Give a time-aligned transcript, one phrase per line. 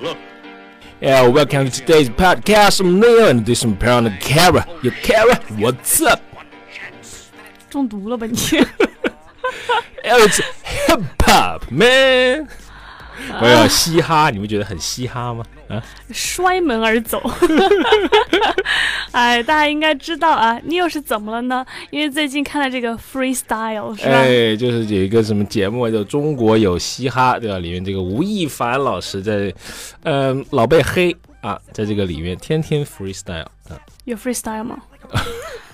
[0.00, 0.18] Look.
[1.00, 2.80] Yeah, welcome to today's podcast.
[2.80, 4.66] I'm Neil and this is my partner Kara.
[4.82, 6.20] Yo, Kara, what's up?
[7.70, 8.36] 中毒了吧你？
[10.04, 12.48] Oh, it's hip hop, man.
[13.41, 15.43] 没有嘻哈，你们觉得很嘻哈吗？
[15.69, 17.21] 啊，摔门而走。
[19.11, 21.65] 哎，大家应该知道啊，你又是怎么了呢？
[21.89, 24.11] 因为最近看了这个 freestyle 是吧？
[24.11, 27.59] 哎，就是有一个什么节目叫《中国有嘻哈》，对吧？
[27.59, 29.53] 里面这个吴亦凡老师在，
[30.03, 34.77] 嗯、老被黑啊，在这个里面天天 freestyle 啊，有 freestyle 吗？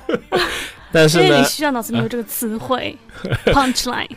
[0.91, 2.95] 但是呢因为你，需要脑子里有这个词汇
[3.45, 4.09] punchline。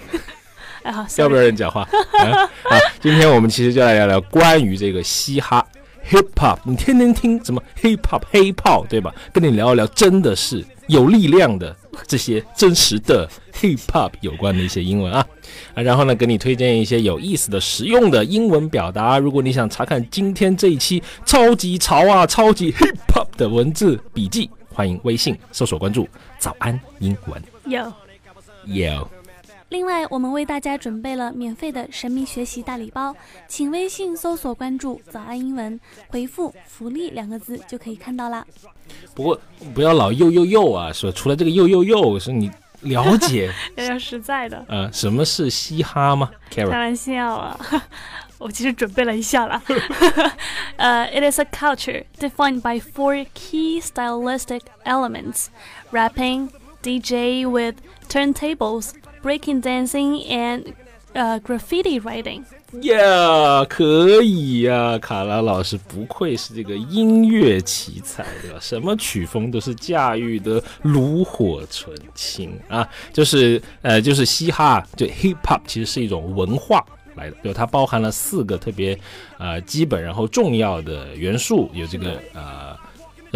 [1.16, 1.82] 要不要人讲话？
[2.18, 5.64] 啊， 啊今天我们其实就来聊聊关于这个嘻哈
[6.10, 6.58] hip hop。
[6.64, 9.14] 你天天听什么 hip hop 黑炮，对吧？
[9.32, 11.74] 跟你聊一聊真的是有力量的
[12.06, 15.26] 这些真实的 hip hop 有关的一些英文啊
[15.74, 19.18] 啊，然后呢，给你推荐一些有意思的、实用的英文表达。
[19.18, 27.92] 如果你想查看今天这一期超级潮啊、超级 hip hop 的文字笔记，欢迎微信搜索关注“早安英文有。”。
[28.66, 29.08] 有。
[29.68, 33.14] 另外，我们为大家准备了免费的神秘学习大礼包，
[33.48, 38.46] 请微信搜索关注“早安英文”，回复“福利”两个字就可以看到啦。
[39.14, 39.40] 不过
[39.74, 42.50] 不要老又又又啊，说除了这个又又又，是你
[42.82, 47.58] 了解要 要实在的，呃什么是嘻哈吗开？Karen，玩笑啊。
[48.38, 49.60] 我其实准备了一下啦。
[50.76, 55.46] 呃、i t is a culture defined by four key stylistic elements:
[55.90, 56.50] rapping,
[56.82, 57.76] DJ with
[58.10, 58.90] turntables,
[59.26, 60.72] breaking dancing, and
[61.16, 62.44] uh, graffiti writing。
[62.80, 68.58] yeah，，可以呀、卡拉老师不愧是这个音乐奇才，对吧？
[68.60, 72.86] 什么曲风都是驾驭的炉火纯青啊！
[73.12, 78.98] 就是呃，就是嘻哈，就 hip hop，其实是一种文化来的，就它包含了四个特别
[79.38, 82.76] 呃基本然后重要的元素，有这个呃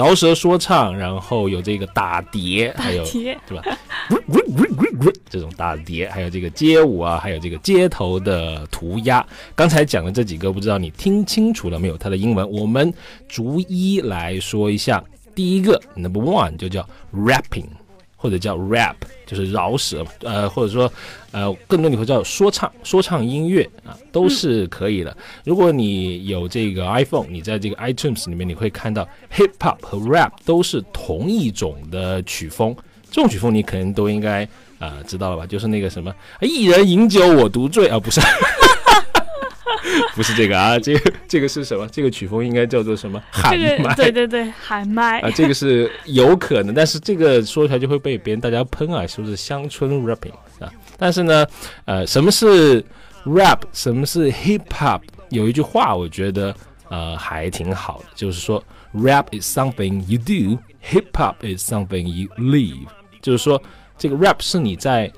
[0.00, 3.62] 饶舌说唱，然后有这个打碟，还有对吧？
[5.28, 9.24] 这种打碟，还有这个街舞啊，还有这个街头的涂鸦。
[9.54, 11.98] 刚才讲的这几个，不知道你听清楚了没有？
[11.98, 12.90] 它的英文，我们
[13.28, 15.04] 逐一来说一下。
[15.34, 17.66] 第一个，Number One 就叫 rapping，
[18.22, 18.94] 或者叫 rap，
[19.26, 20.92] 就是饶舌，呃，或者说
[21.32, 25.16] 呃，更多你会叫说唱，说唱音乐啊，都是可以的。
[25.42, 32.76] 如果你有这个 iPhone，你在这个 iTunes 里面，你会看到 hip hop 和 rap 都是同一种的曲风。
[33.10, 34.44] 这种曲风你可能都应该
[34.78, 35.46] 啊、呃知道了吧？
[35.46, 38.20] 就是那个什么一人饮酒我独醉啊，不是，
[40.20, 41.88] 不是这个啊， 这个这个是什么？
[41.88, 43.18] 这个曲风应该叫做什么？
[43.30, 45.18] 喊这麦个对对对，喊麦。
[45.20, 50.70] 啊，这个是有可能，但是这个说出来就会被别人大家喷啊，是不是乡村 rapping 啊？
[50.98, 51.46] 但是呢，
[51.86, 52.84] 呃，什么是
[53.24, 55.00] rap，什么是 hip hop？
[55.30, 56.54] 有一句话我觉得
[56.90, 62.86] 呃还挺好的，就是说 rap is something you do，hip hop is something you leave，。
[63.22, 63.62] 就是说
[63.96, 65.10] 这个 rap 是你在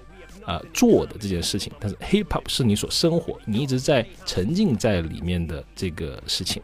[0.44, 6.62] 啊、呃做的这件事情，但是 hip hop 是你所生活，你一直在沉浸在里面的这个事情。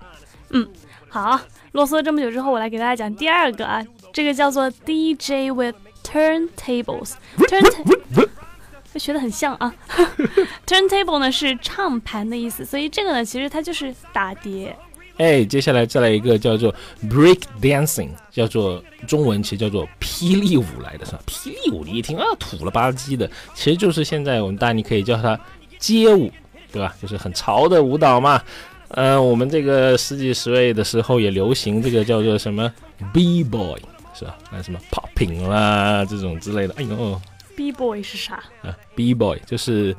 [0.50, 0.66] 嗯
[1.08, 1.40] 好，
[1.72, 5.74] 啰嗦这么久之后，我来给大家讲第二个啊，这个叫做 DJ with
[6.04, 7.12] turntables。
[7.38, 8.28] turn
[8.98, 9.72] 学的很像啊，
[10.66, 14.76] turntable 呢是唱盘的意思，所以这个呢其实它就是打碟。
[15.18, 16.74] 哎，接下来再来一个叫做
[17.04, 21.20] break dancing，叫做中文其实叫做霹雳舞来的是吧？
[21.26, 25.38] 霹雳舞你一听啊土了吧唧的，其实就是现在我们大家你可以叫它
[25.78, 26.32] 街舞，
[26.72, 26.94] 对吧？
[27.02, 28.40] 就是很潮的舞蹈嘛。
[28.90, 32.72] 呃，我们这个十几十位的时候也流行这个叫做什么
[33.12, 33.78] b boy
[34.14, 34.38] 是吧？
[34.50, 36.74] 那什么 popping 啦这种之类的。
[36.78, 37.20] 哎呦
[37.54, 39.94] ，B boy 是啥啊 b boy 就是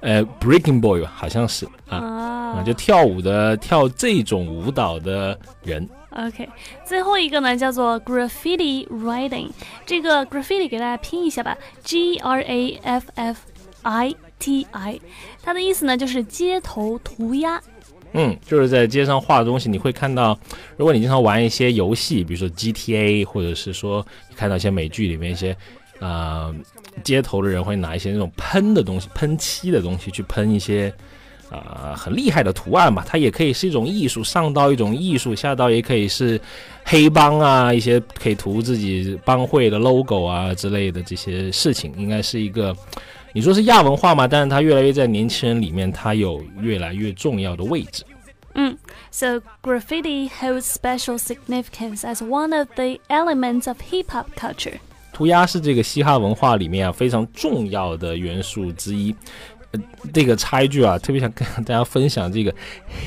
[0.00, 1.98] 呃 breaking boy 吧，好像是啊。
[1.98, 6.48] 啊，啊就跳舞的跳这种舞蹈的人，？OK，
[6.84, 9.48] 最后一个呢叫做 graffiti writing。
[9.86, 13.40] 这个 graffiti 给大家拼一下吧，G R A F F
[13.82, 15.00] I T I，
[15.42, 17.60] 它的意思呢就是街头涂鸦。
[18.12, 20.38] 嗯，就是在街上画的东西，你会看到，
[20.76, 25.54] 如果你经常玩一些游戏，比如说 GTA，或者是说你看到一些美剧里面一些，
[26.00, 26.54] 呃，
[27.04, 30.92] 街头的人会拿一些那种喷的东西、喷漆的东西去喷一些。
[31.50, 36.40] 啊、很厉害的图案嘛，它也可以是一种艺术，上到一种艺术，下到也可以是
[36.84, 42.76] 黑帮啊，一些可以涂自己帮会的 logo 啊之类的这些事情，应该是一个，
[43.32, 44.28] 你说是亚文化嘛？
[44.28, 48.04] 但是它越来越在年轻人里面，它有越来越重要的位置。
[48.54, 48.76] 嗯
[49.10, 54.78] ，So graffiti holds special significance as one of the elements of hip hop culture.
[55.12, 59.14] 涂鸦是这个嘻哈文化里面啊非常重要的元素之一。
[60.14, 62.50] 这个插一句啊，特别想跟大家分享这个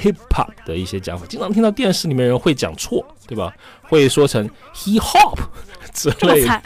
[0.04, 1.26] hip hop 的一些讲法。
[1.26, 3.52] 经常听到电视里面人会讲错，对吧？
[3.82, 5.40] 会说成 hip hop
[5.92, 6.62] 之类的。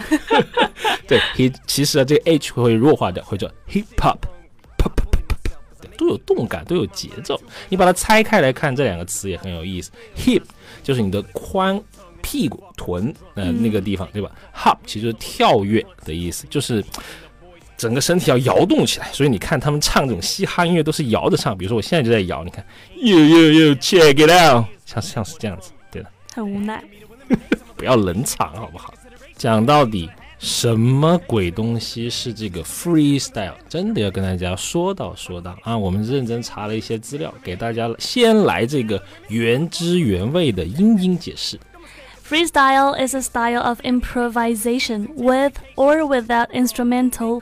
[1.08, 4.18] 对，he 其实啊，这个 h 会弱化掉，会叫 hip hop，
[5.98, 7.40] 都有动感，都有节奏。
[7.70, 9.92] 你把它拆开来看，这两个词也很有意思。
[10.18, 10.44] hip
[10.84, 11.82] 就是你的髋、
[12.22, 16.84] 屁股、臀呃那个地方，对吧？hop 其实就是跳跃的意思，就是。
[17.78, 21.58] 整个身体要摇动起来，所以你看他们唱这种嘻哈音乐都是摇着唱。
[21.58, 26.10] 比如说我现在就在摇，你看，you you you check it out，像像是这样子，对的。
[26.34, 26.84] 很无奈，
[27.76, 28.94] 不要冷场好不好？
[29.36, 33.54] 讲到底，什么鬼东西是这个 freestyle？
[33.68, 35.78] 真的要跟大家说道说道啊！
[35.78, 41.60] 我们认真查了一些资料，给大家先来这个原汁原味的英英解释。
[42.28, 47.42] Freestyle is a style of improvisation with or without instrumental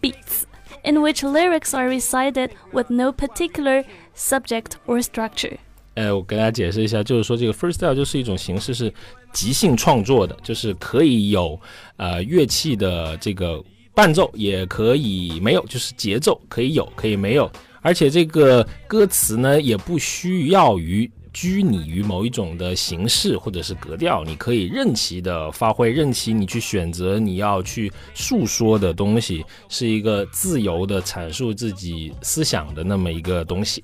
[0.00, 0.44] beats,
[0.82, 3.84] in which lyrics are recited with no particular
[4.14, 5.56] subject or structure.
[5.94, 8.92] 呃，我给大家解释一下，就是说这个 freestyle 就是一种形式，是
[9.32, 11.58] 即兴创作的，就是可以有
[11.96, 13.62] 呃乐器的这个
[13.94, 17.48] 伴奏，也可以没有，就是节奏可以有，可以没有，
[17.80, 33.83] 而且这个歌词呢也不需要于 拘泥于某一种的形式或者是格调，你可以任其的发挥，任其你去选择你要去诉说的东西，是一个自由的阐述自己思想的那么一个东西。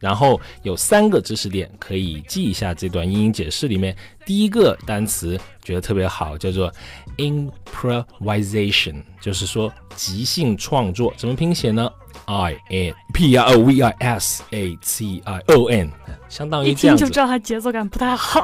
[0.00, 3.94] 然后有三个知识点可以记一下这段英英解释里面，
[4.26, 6.72] 第一个单词觉得特别好，叫做
[7.18, 11.88] improvisation，就是说即兴创作，怎么拼写呢
[12.24, 15.92] ？I N P R O V I S A T I O N，
[16.28, 18.42] 相当于这样子，就知道它节奏感不太好，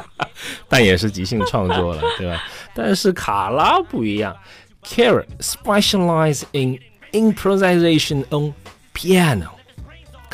[0.66, 2.42] 但也是即兴创作了，对吧？
[2.74, 4.34] 但是卡拉不一样
[4.82, 6.78] ，Kara specialize in
[7.12, 8.54] improvisation on
[8.94, 9.50] piano，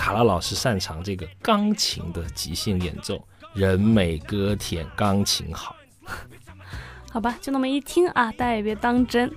[0.07, 3.21] 卡拉老师擅长这个钢琴的即兴演奏，
[3.55, 5.75] 人美歌甜，钢琴好。
[7.11, 9.29] 好吧，就那么一听啊，大家也别当真。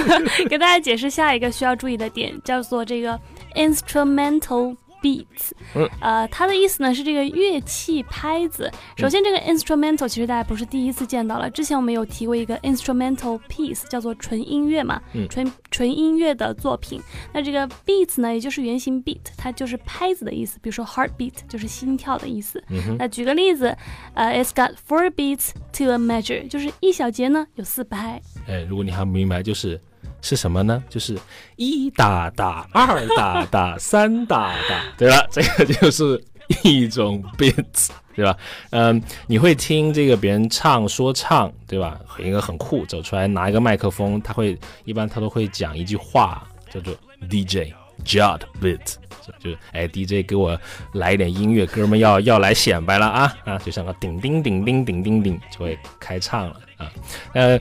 [0.50, 3.18] 给大家解释下一个需要注意的点，叫做这个
[3.54, 4.76] instrumental。
[5.02, 5.52] Beats，
[6.00, 8.70] 呃，它的意思呢是这个乐器拍子。
[8.96, 15.00] 首先，这个 instrumental 其实大家不是第一次见到了，之前我们有提过一个 instrumental piece，叫做纯音乐嘛，
[15.30, 17.00] 纯纯音乐的作品。
[17.32, 20.58] 那这个 beats 呢，也就是原型 beat，它就是拍子的意思。
[20.60, 22.62] 比如说 heartbeat 就是心跳的意思。
[22.98, 23.76] 那举个例子，
[24.14, 28.20] 呃，It's got four beats to a measure，就是一小节呢有四拍。
[28.46, 29.80] 哎，如果你还不明白，就是。
[30.20, 30.82] 是什么呢？
[30.88, 31.16] 就是
[31.56, 35.26] 一打打，二打打，三打打，对吧？
[35.30, 36.22] 这个就是
[36.64, 38.36] 一种 beat，对吧？
[38.70, 41.98] 嗯，你会听这个别人唱说唱，对吧？
[42.18, 46.92] 应该很酷，走出来拿一个麦克风，他会一般他都会讲一句话，叫做
[47.30, 47.72] DJ
[48.04, 48.96] Jud Beat，
[49.40, 50.58] 就是哎 DJ 给我
[50.94, 56.90] 来一点音乐，哥们要要来显摆了啊啊，就像个叮叮叮叮叮叮叮，就会开唱了啊，
[57.34, 57.60] 呃。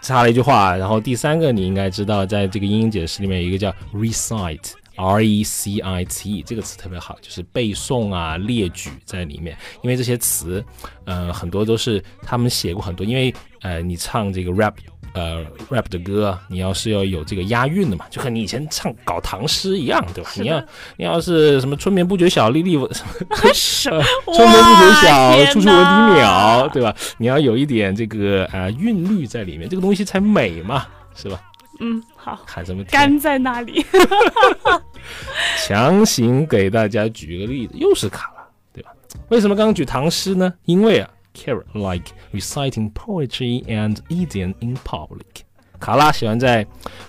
[0.00, 9.56] 插了一句话，然后第三个你应该知道，在这个英英解释里面一个叫 recite，r e c i t e 这个词特别好，就是背诵啊、列举在里面。
[9.82, 10.64] 因为这些词，
[11.04, 14.74] 呃，很多都是他们写过很多，因为呃，你唱这个 rap。
[15.14, 20.30] 呃，rap 的歌，你要是要有这个押韵的嘛，就和你以前唱搞唐诗一样，对吧？
[20.36, 20.64] 你要
[20.96, 22.72] 你要是什么春眠不觉晓，粒粒
[23.54, 24.02] 什么
[24.34, 26.94] 春眠不觉晓，处处闻啼鸟，对吧？
[27.18, 31.40] 你要有一点这个呃韵律在里面，这个东西才美嘛，是吧？
[31.80, 32.38] 嗯，好。
[32.46, 32.82] 喊什么？
[32.84, 33.84] 干在那里。
[35.66, 38.90] 强行给大家举个例子，又是卡了，对吧？
[39.28, 40.52] 为什么刚刚举唐诗呢？
[40.64, 41.08] 因为啊。
[41.34, 45.44] Care like reciting poetry and idiom in public。
[45.78, 46.66] 卡拉喜欢在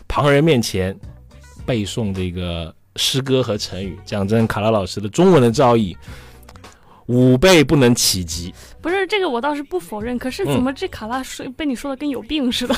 [0.07, 0.97] 旁人面前
[1.65, 3.99] 背诵这个诗歌和成语。
[4.05, 5.95] 讲真，卡拉老师的中文的造诣
[7.07, 8.53] 五倍不能企及。
[8.81, 10.17] 不是这个，我倒是不否认。
[10.19, 12.75] 可是怎么这卡拉说被你说的跟有病似的？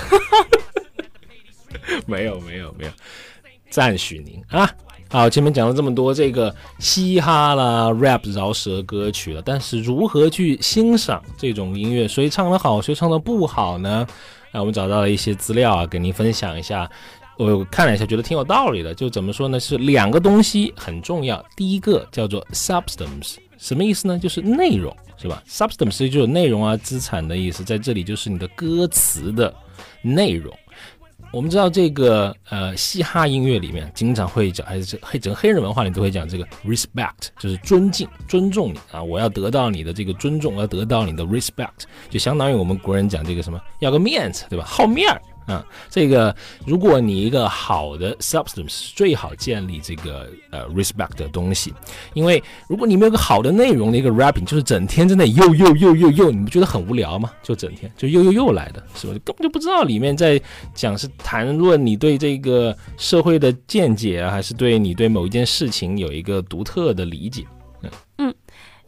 [2.07, 2.91] 没有没有没有，
[3.69, 4.69] 赞许您啊。
[5.11, 12.07] 好，前面讲了这么多这个嘻哈啦、rap 饶舌歌曲了，但是如何去欣赏这种音乐？
[12.07, 14.07] 谁唱的好，谁唱的不好呢？
[14.53, 16.89] 啊，我们找到了一些资料啊，给您分享一下。
[17.37, 18.95] 我看了一下，觉得挺有道理的。
[18.95, 19.59] 就怎么说呢？
[19.59, 21.43] 是两个东西很重要。
[21.57, 24.17] 第一个叫做 substance，什么意思呢？
[24.17, 27.65] 就是内容，是吧？substance 就是内容啊，资产的意思。
[27.65, 29.53] 在这里就是你的歌词的
[30.01, 30.57] 内容。
[31.31, 44.65] 我们知道这个呃，嘻哈音乐里面经常会讲，还是黑整个黑人文化里都会讲这个 respect，就是尊敬、尊重你啊，我要得到你的这个尊重，我要得到你的 respect，就相当于我们国人讲这个什么要个面子，对吧？
[44.67, 46.33] 好面儿，啊，这个
[46.65, 51.73] 如果你一个好的 substance 最好建立这个呃 respect 的东西，
[52.13, 57.31] 因为如果你没有个好的内容的一个 rapping，就是整天在那又又又又又，你不觉得很无聊吗？
[57.41, 59.13] 就整天就又又又来的，是吧？
[59.25, 60.41] 根本就不知道里面在
[60.73, 67.43] 讲是谈论你对这个社会的见解啊，还是对你对某一件事情有一个独特的理解。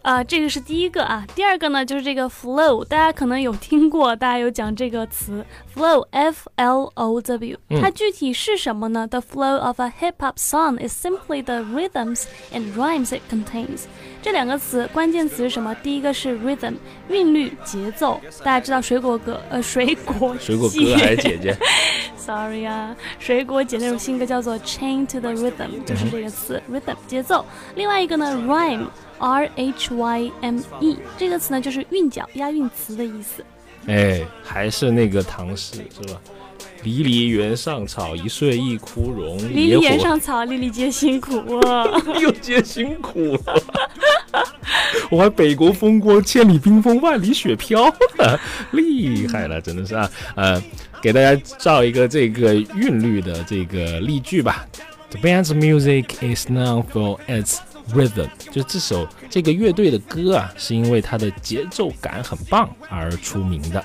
[0.04, 11.62] 啊，这个是第一个啊，第二个呢就是这个 flow，大家可能有听过，大家有讲这个词 flow，f l o w，它具体是什么呢？The flow of a hip hop song is simply the
[11.62, 13.86] rhythms and rhymes it contains。
[14.22, 15.74] 这两个词关键词是什么？
[15.76, 16.76] 第一个是 rhythm，
[17.08, 18.20] 韵律、节奏。
[18.44, 21.58] 大家知道水果歌，呃，水果水果哥还是姐姐
[22.18, 27.46] ？Sorry 啊，水果姐那首新歌叫做 Chain to the Rhythm，就是这个词 rhythm 节奏。
[27.76, 28.88] 另外一个呢 rhyme。
[29.20, 33.44] R H Y M E 这个词呢，就是韵脚、押韵词的意思。
[33.88, 36.20] 哎，还是那个唐诗是吧？
[36.84, 39.38] 离离原上草，一岁一枯荣。
[39.38, 41.86] 离离原上草，粒粒皆辛苦啊！
[42.22, 43.64] 又皆辛苦了。
[45.10, 48.40] 我还北国风光，千里冰封，万里雪飘了，
[48.72, 50.10] 厉害了，真的是啊！
[50.36, 50.62] 呃，
[51.02, 54.66] 给大家造一个这个韵律的这个例句吧。
[55.12, 57.58] The band's music is known for its
[57.94, 63.84] Rhythm 就这首这个乐队的歌啊，是因为它的节奏感很棒而出名的。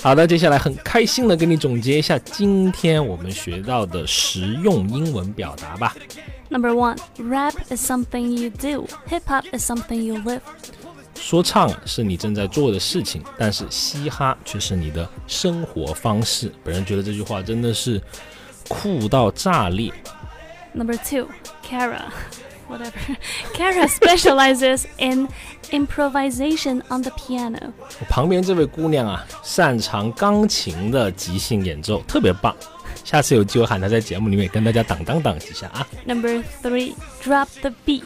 [0.00, 5.94] 好的，接下来很开心的给你总结一下今天我们学到的实用英文表达吧。
[6.48, 10.40] Number one, rap is something you do, hip hop is something you live。
[11.14, 16.52] 说唱是你正在做的事情，但是嘻哈却是你的生活方式。
[16.64, 18.00] 本人觉得这句话真的是
[18.68, 19.92] 酷到炸裂。
[20.74, 21.28] Number two,
[21.64, 22.06] Kara。
[22.71, 22.91] whatever.
[23.53, 25.27] Kara specializes in
[25.71, 27.71] improvisation on the piano.
[27.99, 32.55] 我旁边这位姑娘啊，擅长钢琴的即兴演奏，特别棒。
[33.03, 35.87] 下次有机会喊她在节目里面跟大家当当当一下啊。
[36.05, 36.93] Number three,
[37.23, 38.03] drop the beat.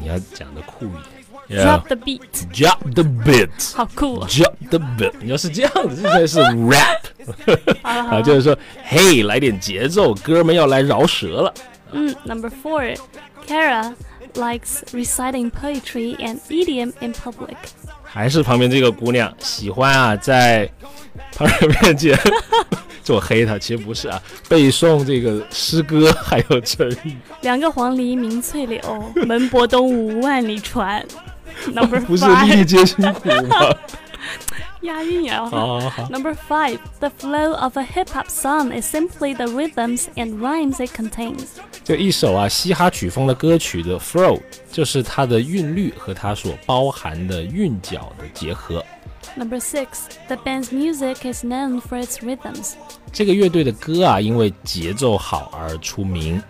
[0.00, 1.20] 你要讲的酷一点。
[1.50, 2.20] Drop the beat.
[2.52, 3.74] Drop the beat.
[3.74, 4.28] 好酷啊！
[4.30, 5.12] Drop the beat.
[5.20, 7.00] 你要是这样子，这才是 rap
[7.82, 11.54] 啊，就是说，嘿，来点节奏，哥们要来饶舌了。
[11.90, 12.96] 嗯，Number four,
[13.47, 13.93] Kara
[14.35, 17.55] likes reciting poetry and idiom in public.
[18.03, 20.69] 还是旁边这个姑娘喜欢啊，在
[21.33, 22.17] 旁人面前
[23.03, 27.15] 做黑她，其实不是啊，背诵这个诗歌还有成语。
[27.41, 28.81] 两个黄鹂鸣翠柳，
[29.27, 31.05] 门泊东吴万里船。
[32.05, 33.73] 不是粒粒皆辛苦吗？
[34.84, 35.48] 押 韵呀。
[36.08, 40.94] Number five, the flow of a hip hop song is simply the rhythms and rhymes it
[40.94, 41.46] contains.
[41.84, 44.40] 就一首啊嘻哈曲风的歌曲的 flow，
[44.70, 48.84] 就是它的韵律和它所包含的韵脚的结合。
[49.36, 49.86] Number six,
[50.26, 52.72] the band's music is known for its rhythms.
[53.12, 56.42] 这个乐队的歌啊，因为节奏好而出名。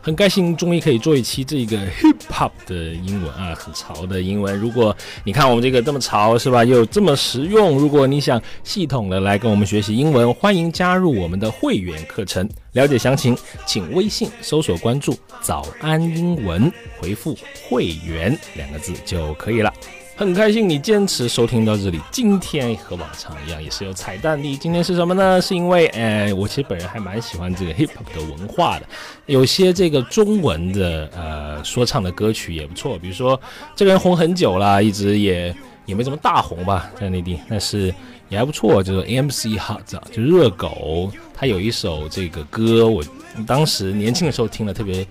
[0.00, 4.57] 很开心，终于可以做一期这个 hip Pop 的英文啊，很潮的英文。
[4.57, 6.65] 如果你看我们这个这么潮，是吧？
[6.65, 7.77] 又这么实用。
[7.77, 12.49] 如果你想系统的来跟我们学习英文，欢迎加入我们的会员课程。
[12.71, 13.37] 了解详情，
[13.67, 17.37] 请微信搜索关注“早安英文”，回复
[17.69, 19.71] “会员”两个字就可以了。
[20.15, 21.99] 很开心你坚持收听到这里。
[22.11, 24.55] 今天和往常一样，也是有彩蛋的。
[24.57, 25.41] 今天是什么呢？
[25.41, 28.85] 是因为，哎，我其实本人还蛮喜欢这个 hip hop 的文化的。
[29.25, 32.97] 有些这个中文的呃说唱的歌曲也不错。
[32.99, 33.39] 比如说，
[33.75, 35.53] 这个人红很久了，一直也
[35.87, 37.93] 也没怎么大红吧，在内地，但是
[38.29, 38.83] 也还不错。
[38.83, 43.03] 就是 MC Hot，就热狗，他有一首这个歌，我
[43.47, 45.05] 当时年轻的时候听了特别。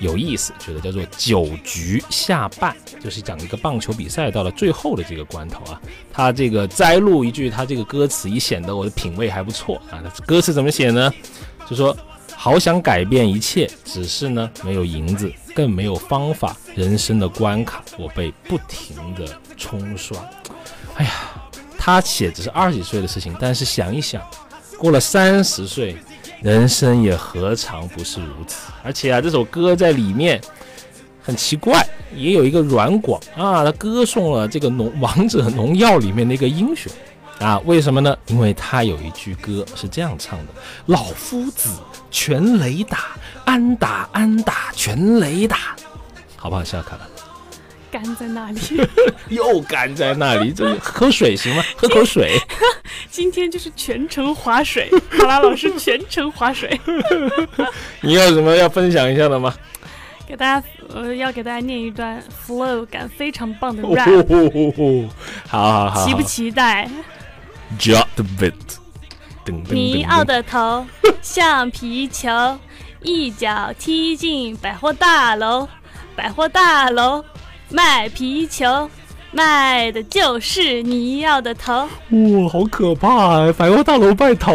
[0.00, 5.80] 有意思，觉得叫做九局下半，就是讲一个棒球比赛到了最后的这个关头啊。
[6.12, 10.02] 他这个摘录一句，他这个歌词一显得我的品味还不错啊。
[10.26, 11.12] 歌词怎么写呢？
[11.68, 11.96] 就说
[12.34, 16.56] 好想改变一切，只是呢没有银子，更没有方法。
[16.74, 19.26] 人生的关卡，我被不停的
[19.56, 20.16] 冲刷。
[20.94, 21.12] 哎呀，
[21.76, 24.22] 他写只是二十几岁的事情，但是想一想，
[24.78, 25.96] 过了三十岁。
[26.42, 28.72] 人生也何尝不是如此？
[28.82, 30.40] 而且啊，这首歌在里面
[31.22, 36.90] 很奇怪，也有一个软广啊，他歌颂了这个农王者农药里面的一个英雄
[37.38, 37.58] 啊。
[37.66, 38.16] 为什么呢？
[38.26, 40.46] 因为他有一句歌是这样唱的
[40.86, 41.68] ：“老夫子，
[42.10, 43.08] 全雷打，
[43.44, 45.76] 安打安打，全雷打。”
[46.36, 46.82] 好不好笑？
[46.82, 47.06] 看了。
[47.90, 48.60] 干在那里，
[49.28, 51.62] 又干在那里，这喝水行吗？
[51.76, 52.38] 喝口水。
[53.10, 54.88] 今天就是全程划水，
[55.18, 56.80] 好啦，老师全程划水。
[58.02, 59.54] 你有什么要分享一下的吗？
[60.26, 64.06] 给大家，呃，要给大家念一段 flow 感非常棒的 rap。
[65.48, 66.88] 好好好，期不期待
[67.78, 68.52] ？Drop the beat。
[69.68, 70.86] 尼奥的头
[71.20, 72.30] 像皮球，
[73.02, 75.66] 一脚踢进百货大楼。
[76.14, 77.24] 百货大楼
[77.70, 78.88] 卖皮球，
[79.32, 81.72] 卖的就是你要的头。
[81.82, 83.54] 哇，好可怕啊！
[83.56, 84.54] 百货大楼卖头，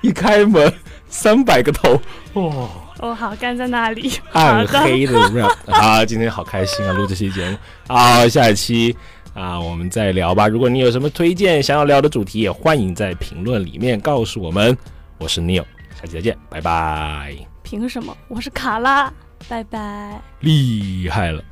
[0.00, 0.72] 一开门
[1.08, 2.00] 三百个头，
[2.34, 2.68] 哇！
[2.98, 4.12] 哦，好，干在那里？
[4.32, 5.46] 暗黑的有没有？
[5.66, 7.56] 啊，今天好开心啊，录这期节目。
[7.88, 8.96] 啊，下一期
[9.34, 10.48] 啊，我们再聊吧。
[10.48, 14.76] 如果你有什么推荐想要聊的主题，也欢迎在评论里面告诉我们。
[15.18, 15.64] 我是 Neil，
[16.00, 17.36] 下期再见，拜拜。
[17.62, 18.16] 凭什么？
[18.28, 19.12] 我是卡拉，
[19.46, 20.18] 拜拜。
[20.40, 21.42] 厉害了。